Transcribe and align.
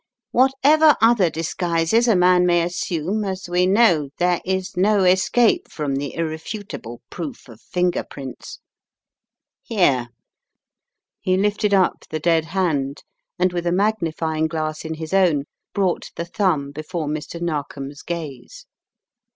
"What 0.31 0.51
ever 0.63 0.95
other 0.99 1.29
disguises 1.29 2.07
a 2.07 2.15
man 2.15 2.43
may 2.43 2.63
assume, 2.63 3.23
as 3.23 3.47
we 3.47 3.67
know, 3.67 4.09
there 4.17 4.41
is 4.43 4.75
no 4.75 5.03
escape 5.03 5.69
from 5.69 5.97
the 5.97 6.15
irrefutable 6.15 7.03
proof 7.11 7.47
of 7.47 7.61
finger 7.61 8.03
prints. 8.03 8.57
Here" 9.61 10.09
He 11.21 11.37
lifted 11.37 11.75
up 11.75 12.05
the 12.09 12.19
dead 12.19 12.45
hand, 12.45 13.03
and 13.37 13.53
with 13.53 13.67
a 13.67 13.71
magnifying 13.71 14.47
glass 14.47 14.85
in 14.85 14.95
his 14.95 15.13
own, 15.13 15.43
brought 15.71 16.09
the 16.15 16.25
thumb 16.25 16.71
before 16.71 17.05
Mr. 17.07 17.39
Narkom's 17.39 18.01
gaze. 18.01 18.65